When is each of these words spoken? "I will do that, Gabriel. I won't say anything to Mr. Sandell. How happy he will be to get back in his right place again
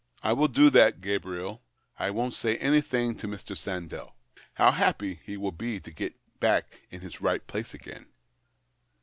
"I 0.29 0.33
will 0.33 0.47
do 0.47 0.71
that, 0.71 0.99
Gabriel. 0.99 1.61
I 1.99 2.09
won't 2.09 2.33
say 2.33 2.57
anything 2.57 3.13
to 3.17 3.27
Mr. 3.27 3.55
Sandell. 3.55 4.13
How 4.55 4.71
happy 4.71 5.19
he 5.23 5.37
will 5.37 5.51
be 5.51 5.79
to 5.79 5.91
get 5.91 6.15
back 6.39 6.65
in 6.89 7.01
his 7.01 7.21
right 7.21 7.45
place 7.45 7.75
again 7.75 8.07